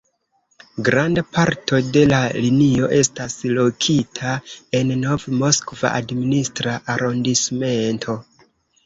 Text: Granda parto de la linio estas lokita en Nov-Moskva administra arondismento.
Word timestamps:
Granda 0.85 1.21
parto 1.35 1.81
de 1.97 2.01
la 2.11 2.21
linio 2.45 2.89
estas 2.99 3.35
lokita 3.57 4.31
en 4.79 4.95
Nov-Moskva 5.03 5.93
administra 6.01 6.75
arondismento. 6.95 8.17